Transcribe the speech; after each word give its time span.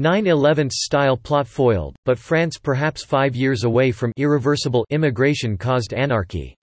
9/11 0.00 0.72
style 0.72 1.16
plot 1.16 1.46
foiled, 1.46 1.94
but 2.06 2.18
France 2.18 2.56
perhaps 2.56 3.04
five 3.04 3.36
years 3.36 3.64
away 3.64 3.92
from 3.92 4.12
irreversible 4.16 4.86
immigration 4.88 5.58
caused 5.58 5.92
anarchy. 5.92 6.56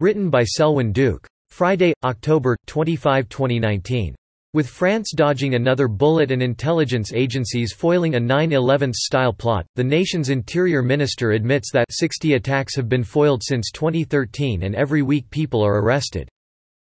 Written 0.00 0.30
by 0.30 0.42
Selwyn 0.42 0.90
Duke. 0.90 1.26
Friday, 1.50 1.92
October, 2.02 2.56
25, 2.66 3.28
2019. 3.28 4.14
With 4.54 4.66
France 4.66 5.12
dodging 5.14 5.54
another 5.54 5.86
bullet 5.86 6.30
and 6.30 6.42
intelligence 6.42 7.12
agencies 7.12 7.74
foiling 7.74 8.14
a 8.14 8.18
9-11 8.18 8.94
style 8.94 9.34
plot, 9.34 9.66
the 9.76 9.84
nation's 9.84 10.30
interior 10.30 10.82
minister 10.82 11.32
admits 11.32 11.70
that 11.72 11.86
60 11.90 12.34
attacks 12.34 12.74
have 12.74 12.88
been 12.88 13.04
foiled 13.04 13.42
since 13.42 13.70
2013 13.70 14.62
and 14.62 14.74
every 14.74 15.02
week 15.02 15.28
people 15.30 15.62
are 15.62 15.80
arrested. 15.82 16.26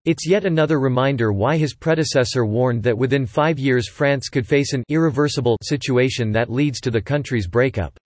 It's 0.06 0.24
yet 0.24 0.44
another 0.44 0.78
reminder 0.78 1.32
why 1.32 1.56
his 1.56 1.74
predecessor 1.74 2.46
warned 2.46 2.84
that 2.84 2.96
within 2.96 3.26
five 3.26 3.58
years 3.58 3.88
France 3.88 4.28
could 4.28 4.46
face 4.46 4.72
an 4.72 4.84
irreversible 4.88 5.58
situation 5.64 6.30
that 6.30 6.48
leads 6.48 6.80
to 6.82 6.92
the 6.92 7.00
country's 7.00 7.48
breakup. 7.48 7.98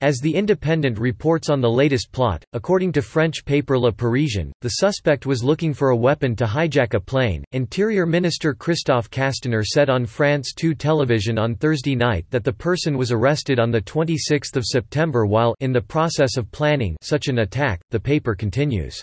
As 0.00 0.18
The 0.18 0.34
Independent 0.34 0.98
reports 0.98 1.50
on 1.50 1.60
the 1.60 1.68
latest 1.68 2.10
plot, 2.10 2.42
according 2.54 2.92
to 2.92 3.02
French 3.02 3.44
paper 3.44 3.78
Le 3.78 3.92
Parisien, 3.92 4.50
the 4.62 4.70
suspect 4.80 5.26
was 5.26 5.44
looking 5.44 5.74
for 5.74 5.90
a 5.90 5.96
weapon 5.96 6.34
to 6.36 6.46
hijack 6.46 6.94
a 6.94 7.00
plane. 7.00 7.44
Interior 7.52 8.06
Minister 8.06 8.54
Christophe 8.54 9.10
Castaner 9.10 9.62
said 9.62 9.90
on 9.90 10.06
France 10.06 10.54
2 10.56 10.74
television 10.74 11.38
on 11.38 11.54
Thursday 11.54 11.94
night 11.94 12.24
that 12.30 12.44
the 12.44 12.52
person 12.52 12.96
was 12.96 13.12
arrested 13.12 13.60
on 13.60 13.72
26 13.72 14.52
September 14.62 15.26
while 15.26 15.54
in 15.60 15.74
the 15.74 15.82
process 15.82 16.38
of 16.38 16.50
planning 16.50 16.96
such 17.02 17.28
an 17.28 17.40
attack, 17.40 17.82
the 17.90 18.00
paper 18.00 18.34
continues. 18.34 19.02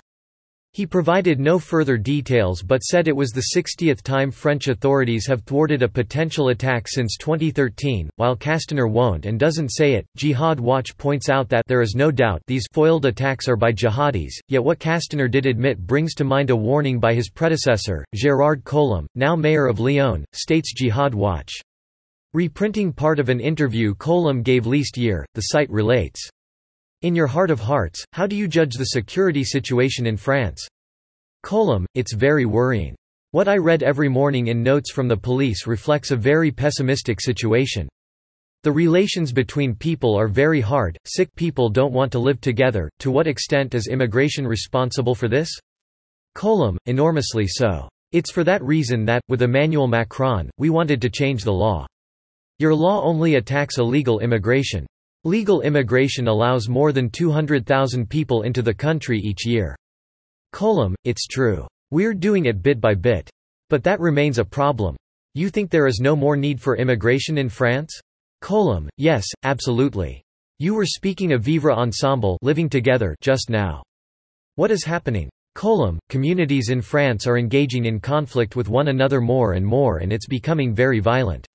He 0.76 0.88
provided 0.88 1.40
no 1.40 1.60
further 1.60 1.98
details 1.98 2.64
but 2.64 2.82
said 2.82 3.08
it 3.08 3.16
was 3.16 3.30
the 3.30 3.54
60th 3.56 4.02
time 4.02 4.32
French 4.32 4.70
authorities 4.70 5.28
have 5.28 5.44
thwarted 5.44 5.84
a 5.84 5.88
potential 5.88 6.50
attack 6.50 6.88
since 6.88 7.16
2013, 7.18 8.10
while 8.16 8.36
Castaner 8.36 8.90
won't 8.90 9.28
and 9.28 9.40
doesn't 9.40 9.70
say 9.70 9.94
it. 9.94 10.08
Jihad 10.18 10.60
Watch 10.60 10.98
points 10.98 11.30
out 11.30 11.48
that 11.50 11.68
there 11.68 11.84
is 11.84 11.94
no 11.94 12.10
doubt 12.10 12.42
these 12.48 12.66
foiled 12.74 13.06
attacks 13.06 13.48
are 13.48 13.56
by 13.56 13.72
jihadis, 13.72 14.34
yet 14.50 14.64
what 14.64 14.80
Castaner 14.80 15.30
did 15.30 15.46
admit 15.46 15.78
brings 15.78 16.16
to 16.16 16.24
mind 16.24 16.50
a 16.50 16.56
warning 16.56 17.00
by 17.00 17.14
his 17.14 17.30
predecessor, 17.30 18.04
Gérard 18.16 18.64
Collomb, 18.64 19.06
now 19.14 19.36
mayor 19.36 19.68
of 19.68 19.80
Lyon, 19.80 20.26
states 20.34 20.74
Jihad 20.74 21.14
Watch. 21.14 21.54
Reprinting 22.34 22.92
part 22.92 23.20
of 23.20 23.30
an 23.30 23.40
interview 23.40 23.94
Collomb 23.94 24.42
gave 24.42 24.66
least 24.66 24.98
year, 24.98 25.24
the 25.36 25.42
site 25.42 25.70
relates. 25.70 26.32
In 27.04 27.16
your 27.16 27.28
heart 27.28 27.52
of 27.52 27.60
hearts, 27.60 28.02
how 28.14 28.26
do 28.26 28.34
you 28.34 28.48
judge 28.48 28.76
the 28.76 28.86
security 28.86 29.44
situation 29.44 30.08
in 30.08 30.16
France? 30.16 30.66
Collomb, 31.44 31.86
it's 31.96 32.14
very 32.14 32.46
worrying. 32.46 32.96
What 33.32 33.50
I 33.50 33.58
read 33.58 33.84
every 33.84 34.08
morning 34.08 34.48
in 34.48 34.64
notes 34.64 34.90
from 34.90 35.10
the 35.10 35.18
police 35.18 35.68
reflects 35.68 36.12
a 36.12 36.16
very 36.16 36.50
pessimistic 36.50 37.20
situation. 37.20 37.90
The 38.64 38.72
relations 38.72 39.34
between 39.34 39.76
people 39.76 40.18
are 40.18 40.30
very 40.30 40.62
hard, 40.62 40.98
sick 41.06 41.28
people 41.36 41.68
don't 41.68 41.92
want 41.92 42.10
to 42.14 42.20
live 42.20 42.40
together, 42.40 42.90
to 43.00 43.12
what 43.12 43.28
extent 43.28 43.76
is 43.76 43.88
immigration 43.88 44.48
responsible 44.48 45.14
for 45.14 45.28
this? 45.28 45.50
Collomb, 46.36 46.78
enormously 46.86 47.48
so. 47.48 47.90
It's 48.14 48.32
for 48.32 48.46
that 48.46 48.64
reason 48.64 49.04
that, 49.08 49.22
with 49.28 49.42
Emmanuel 49.42 49.90
Macron, 49.90 50.50
we 50.58 50.70
wanted 50.70 51.02
to 51.02 51.10
change 51.10 51.44
the 51.44 51.52
law. 51.52 51.86
Your 52.60 52.74
law 52.74 53.04
only 53.04 53.36
attacks 53.36 53.78
illegal 53.78 54.22
immigration. 54.22 54.86
Legal 55.26 55.62
immigration 55.62 56.28
allows 56.28 56.68
more 56.68 56.92
than 56.92 57.10
200,000 57.10 58.10
people 58.10 58.42
into 58.42 58.62
the 58.62 58.74
country 58.74 59.18
each 59.20 59.46
year. 59.46 59.74
Collomb, 60.52 60.96
it's 61.06 61.28
true. 61.28 61.66
We're 61.92 62.14
doing 62.14 62.48
it 62.48 62.62
bit 62.62 62.82
by 62.82 62.94
bit. 62.94 63.30
But 63.70 63.86
that 63.86 64.02
remains 64.02 64.38
a 64.38 64.44
problem. 64.44 64.98
You 65.34 65.50
think 65.50 65.72
there 65.72 65.88
is 65.88 66.02
no 66.02 66.18
more 66.18 66.36
need 66.36 66.60
for 66.60 66.76
immigration 66.76 67.38
in 67.38 67.48
France? 67.48 67.98
Collomb, 68.42 68.90
yes, 68.98 69.26
absolutely. 69.44 70.22
You 70.60 70.74
were 70.74 70.86
speaking 70.86 71.32
of 71.32 71.42
vivre 71.42 71.72
ensemble 71.72 72.38
living 72.42 72.68
together 72.68 73.16
just 73.22 73.50
now. 73.50 73.82
What 74.56 74.72
is 74.72 74.84
happening? 74.84 75.30
Collomb, 75.56 76.00
communities 76.10 76.68
in 76.70 76.82
France 76.82 77.28
are 77.28 77.38
engaging 77.38 77.86
in 77.86 78.02
conflict 78.02 78.58
with 78.58 78.68
one 78.68 78.90
another 78.90 79.22
more 79.22 79.54
and 79.54 79.66
more 79.66 80.00
and 80.00 80.12
it's 80.12 80.28
becoming 80.28 80.76
very 80.76 81.00
violent. 81.00 81.48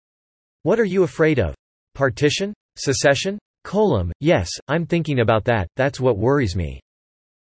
What 0.62 0.80
are 0.80 0.84
you 0.84 1.02
afraid 1.02 1.38
of? 1.38 1.54
Partition? 1.94 2.54
Secession? 2.76 3.38
Collomb, 3.64 4.12
yes, 4.20 4.48
I'm 4.68 4.86
thinking 4.86 5.20
about 5.20 5.44
that, 5.44 5.68
that's 5.76 6.00
what 6.00 6.18
worries 6.18 6.56
me. 6.56 6.80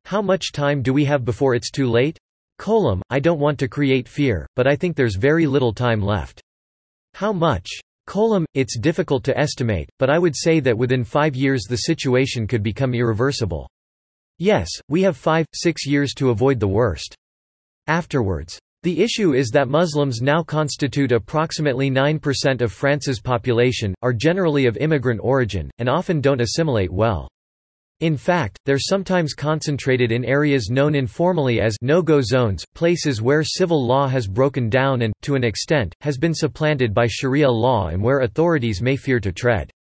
How 0.05 0.23
much 0.23 0.53
time 0.53 0.83
do 0.83 0.93
we 0.93 1.05
have 1.05 1.25
before 1.25 1.55
it's 1.55 1.71
too 1.71 1.89
late? 1.89 2.19
Collomb, 2.59 3.03
I 3.11 3.21
don't 3.21 3.39
want 3.39 3.59
to 3.61 3.69
create 3.69 4.09
fear, 4.09 4.47
but 4.57 4.67
I 4.67 4.75
think 4.75 4.97
there's 4.97 5.17
very 5.17 5.47
little 5.47 5.73
time 5.73 6.01
left. 6.01 6.41
How 7.15 7.33
much? 7.33 7.69
Collomb, 8.07 8.47
it's 8.55 8.79
difficult 8.79 9.23
to 9.25 9.39
estimate, 9.39 9.91
but 9.99 10.09
I 10.09 10.19
would 10.19 10.35
say 10.35 10.61
that 10.61 10.77
within 10.77 11.05
five 11.05 11.37
years 11.37 11.65
the 11.65 11.77
situation 11.77 12.47
could 12.47 12.63
become 12.63 12.95
irreversible. 12.95 13.69
Yes, 14.39 14.69
we 14.89 15.03
have 15.03 15.17
five, 15.17 15.47
six 15.55 15.87
years 15.87 16.15
to 16.15 16.31
avoid 16.31 16.59
the 16.59 16.69
worst. 16.69 17.15
Afterwards. 17.87 18.59
The 18.85 19.03
issue 19.03 19.35
is 19.35 19.51
that 19.51 19.69
Muslims 19.69 20.23
now 20.23 20.45
constitute 20.45 21.11
approximately 21.11 21.91
9% 21.91 22.61
of 22.61 22.73
France's 22.73 23.21
population, 23.21 23.93
are 24.03 24.13
generally 24.13 24.67
of 24.67 24.77
immigrant 24.77 25.21
origin, 25.21 25.69
and 25.79 25.89
often 25.89 26.21
don't 26.21 26.41
assimilate 26.41 26.93
well. 26.93 27.29
In 28.01 28.17
fact, 28.17 28.57
they're 28.65 28.79
sometimes 28.79 29.35
concentrated 29.35 30.13
in 30.13 30.25
areas 30.25 30.71
known 30.71 30.95
informally 30.95 31.61
as 31.61 31.77
no-go 31.83 32.21
zones, 32.21 32.65
places 32.77 33.21
where 33.21 33.43
civil 33.43 33.85
law 33.85 34.07
has 34.07 34.29
broken 34.29 34.71
down 34.71 35.03
and, 35.03 35.13
to 35.23 35.35
an 35.35 35.43
extent, 35.43 35.93
has 36.01 36.17
been 36.17 36.33
supplanted 36.33 36.95
by 36.95 37.09
sharia 37.09 37.51
law 37.51 37.89
and 37.89 38.01
where 38.01 38.21
authorities 38.21 38.81
may 38.81 38.95
fear 38.95 39.19
to 39.19 39.33
tread. 39.33 39.73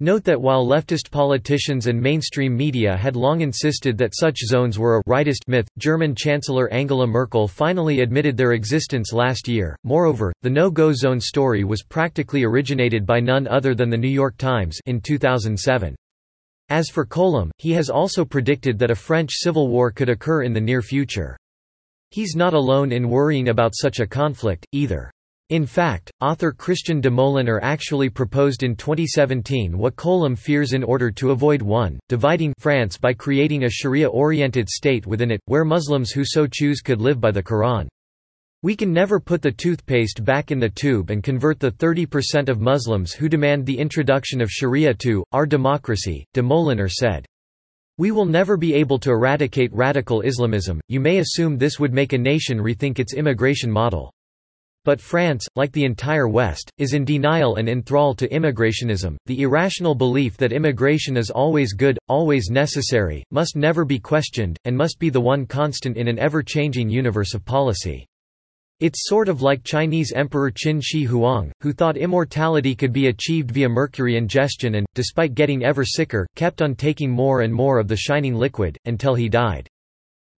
Note 0.00 0.24
that 0.24 0.40
while 0.40 0.66
leftist 0.66 1.08
politicians 1.12 1.86
and 1.86 2.00
mainstream 2.00 2.56
media 2.56 2.96
had 2.96 3.14
long 3.14 3.42
insisted 3.42 3.96
that 3.96 4.16
such 4.16 4.38
zones 4.38 4.76
were 4.76 4.98
a 4.98 5.02
rightist 5.04 5.46
myth, 5.46 5.68
German 5.78 6.16
Chancellor 6.16 6.68
Angela 6.72 7.06
Merkel 7.06 7.46
finally 7.46 8.00
admitted 8.00 8.36
their 8.36 8.54
existence 8.54 9.12
last 9.12 9.46
year. 9.46 9.76
Moreover, 9.84 10.32
the 10.42 10.50
no-go 10.50 10.92
zone 10.92 11.20
story 11.20 11.62
was 11.62 11.84
practically 11.84 12.42
originated 12.42 13.06
by 13.06 13.20
none 13.20 13.46
other 13.46 13.72
than 13.72 13.88
the 13.88 13.96
New 13.96 14.08
York 14.08 14.36
Times 14.36 14.80
in 14.86 15.00
2007. 15.00 15.94
As 16.70 16.88
for 16.88 17.06
Collomb, 17.06 17.52
he 17.58 17.70
has 17.74 17.88
also 17.88 18.24
predicted 18.24 18.80
that 18.80 18.90
a 18.90 18.96
French 18.96 19.30
civil 19.34 19.68
war 19.68 19.92
could 19.92 20.08
occur 20.08 20.42
in 20.42 20.52
the 20.52 20.60
near 20.60 20.82
future. 20.82 21.36
He's 22.10 22.34
not 22.34 22.52
alone 22.52 22.90
in 22.90 23.08
worrying 23.08 23.48
about 23.48 23.76
such 23.76 24.00
a 24.00 24.06
conflict, 24.08 24.66
either. 24.72 25.12
In 25.50 25.66
fact, 25.66 26.10
author 26.22 26.52
Christian 26.52 27.02
de 27.02 27.10
Moliner 27.10 27.60
actually 27.62 28.08
proposed 28.08 28.62
in 28.62 28.74
2017 28.74 29.76
what 29.76 29.94
Collomb 29.94 30.36
fears 30.36 30.72
in 30.72 30.82
order 30.82 31.10
to 31.10 31.32
avoid 31.32 31.60
one, 31.60 32.00
dividing 32.08 32.54
France 32.58 32.96
by 32.96 33.12
creating 33.12 33.64
a 33.64 33.70
Sharia-oriented 33.70 34.70
state 34.70 35.06
within 35.06 35.30
it, 35.30 35.40
where 35.44 35.66
Muslims 35.66 36.10
who 36.10 36.24
so 36.24 36.46
choose 36.46 36.80
could 36.80 37.02
live 37.02 37.20
by 37.20 37.30
the 37.30 37.42
Quran. 37.42 37.88
We 38.62 38.74
can 38.74 38.90
never 38.90 39.20
put 39.20 39.42
the 39.42 39.52
toothpaste 39.52 40.24
back 40.24 40.50
in 40.50 40.58
the 40.58 40.70
tube 40.70 41.10
and 41.10 41.22
convert 41.22 41.60
the 41.60 41.72
30% 41.72 42.48
of 42.48 42.62
Muslims 42.62 43.12
who 43.12 43.28
demand 43.28 43.66
the 43.66 43.78
introduction 43.78 44.40
of 44.40 44.50
Sharia 44.50 44.94
to, 44.94 45.22
our 45.32 45.44
democracy, 45.44 46.24
de 46.32 46.40
Moliner 46.40 46.90
said. 46.90 47.26
We 47.98 48.12
will 48.12 48.24
never 48.24 48.56
be 48.56 48.72
able 48.72 48.98
to 49.00 49.10
eradicate 49.10 49.74
radical 49.74 50.22
Islamism, 50.22 50.80
you 50.88 51.00
may 51.00 51.18
assume 51.18 51.58
this 51.58 51.78
would 51.78 51.92
make 51.92 52.14
a 52.14 52.18
nation 52.18 52.56
rethink 52.56 52.98
its 52.98 53.12
immigration 53.12 53.70
model. 53.70 54.10
But 54.84 55.00
France, 55.00 55.46
like 55.56 55.72
the 55.72 55.86
entire 55.86 56.28
West, 56.28 56.70
is 56.76 56.92
in 56.92 57.06
denial 57.06 57.56
and 57.56 57.70
enthralled 57.70 58.18
to 58.18 58.28
immigrationism, 58.28 59.16
the 59.24 59.40
irrational 59.40 59.94
belief 59.94 60.36
that 60.36 60.52
immigration 60.52 61.16
is 61.16 61.30
always 61.30 61.72
good, 61.72 61.98
always 62.08 62.50
necessary, 62.50 63.24
must 63.30 63.56
never 63.56 63.86
be 63.86 63.98
questioned, 63.98 64.58
and 64.66 64.76
must 64.76 64.98
be 64.98 65.08
the 65.08 65.20
one 65.20 65.46
constant 65.46 65.96
in 65.96 66.06
an 66.06 66.18
ever-changing 66.18 66.90
universe 66.90 67.32
of 67.32 67.46
policy. 67.46 68.04
It's 68.80 69.08
sort 69.08 69.30
of 69.30 69.40
like 69.40 69.64
Chinese 69.64 70.12
Emperor 70.12 70.50
Qin 70.50 70.82
Shi 70.84 71.04
Huang, 71.04 71.50
who 71.62 71.72
thought 71.72 71.96
immortality 71.96 72.74
could 72.74 72.92
be 72.92 73.06
achieved 73.06 73.52
via 73.52 73.70
mercury 73.70 74.18
ingestion 74.18 74.74
and, 74.74 74.86
despite 74.94 75.34
getting 75.34 75.64
ever 75.64 75.86
sicker, 75.86 76.26
kept 76.36 76.60
on 76.60 76.74
taking 76.74 77.10
more 77.10 77.40
and 77.40 77.54
more 77.54 77.78
of 77.78 77.88
the 77.88 77.96
shining 77.96 78.34
liquid, 78.34 78.76
until 78.84 79.14
he 79.14 79.30
died. 79.30 79.66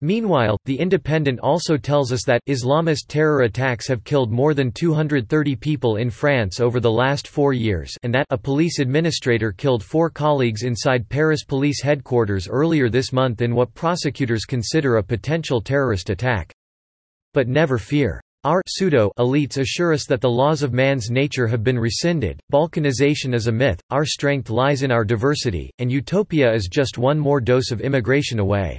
Meanwhile, 0.02 0.58
The 0.66 0.78
Independent 0.78 1.40
also 1.40 1.78
tells 1.78 2.12
us 2.12 2.22
that 2.24 2.42
Islamist 2.46 3.06
terror 3.08 3.42
attacks 3.42 3.88
have 3.88 4.04
killed 4.04 4.30
more 4.30 4.52
than 4.52 4.70
230 4.70 5.56
people 5.56 5.96
in 5.96 6.10
France 6.10 6.60
over 6.60 6.80
the 6.80 6.92
last 6.92 7.26
four 7.26 7.54
years 7.54 7.94
and 8.02 8.12
that 8.12 8.26
a 8.28 8.36
police 8.36 8.78
administrator 8.78 9.52
killed 9.52 9.82
four 9.82 10.10
colleagues 10.10 10.64
inside 10.64 11.08
Paris 11.08 11.44
police 11.44 11.80
headquarters 11.80 12.46
earlier 12.46 12.90
this 12.90 13.10
month 13.10 13.40
in 13.40 13.54
what 13.54 13.72
prosecutors 13.72 14.44
consider 14.44 14.96
a 14.96 15.02
potential 15.02 15.62
terrorist 15.62 16.10
attack. 16.10 16.52
But 17.32 17.48
never 17.48 17.78
fear. 17.78 18.20
Our 18.44 18.62
pseudo-elites 18.68 19.56
assure 19.56 19.94
us 19.94 20.04
that 20.08 20.20
the 20.20 20.30
laws 20.30 20.62
of 20.62 20.74
man's 20.74 21.10
nature 21.10 21.46
have 21.46 21.64
been 21.64 21.78
rescinded, 21.78 22.38
Balkanization 22.52 23.34
is 23.34 23.46
a 23.46 23.52
myth, 23.52 23.80
our 23.90 24.04
strength 24.04 24.50
lies 24.50 24.82
in 24.82 24.92
our 24.92 25.04
diversity, 25.06 25.70
and 25.78 25.90
utopia 25.90 26.52
is 26.52 26.68
just 26.70 26.98
one 26.98 27.18
more 27.18 27.40
dose 27.40 27.70
of 27.70 27.80
immigration 27.80 28.38
away. 28.38 28.78